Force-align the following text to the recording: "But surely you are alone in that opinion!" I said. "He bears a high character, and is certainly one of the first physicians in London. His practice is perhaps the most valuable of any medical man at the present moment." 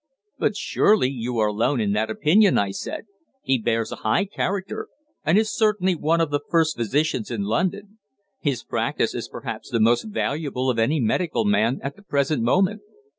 "But 0.39 0.57
surely 0.57 1.09
you 1.11 1.37
are 1.37 1.49
alone 1.49 1.79
in 1.79 1.91
that 1.91 2.09
opinion!" 2.09 2.57
I 2.57 2.71
said. 2.71 3.05
"He 3.43 3.59
bears 3.59 3.91
a 3.91 3.97
high 3.97 4.25
character, 4.25 4.87
and 5.23 5.37
is 5.37 5.53
certainly 5.53 5.93
one 5.93 6.19
of 6.19 6.31
the 6.31 6.39
first 6.49 6.75
physicians 6.75 7.29
in 7.29 7.43
London. 7.43 7.99
His 8.39 8.63
practice 8.63 9.13
is 9.13 9.27
perhaps 9.29 9.69
the 9.69 9.79
most 9.79 10.05
valuable 10.05 10.71
of 10.71 10.79
any 10.79 10.99
medical 10.99 11.45
man 11.45 11.79
at 11.83 11.97
the 11.97 12.01
present 12.01 12.41
moment." 12.41 12.81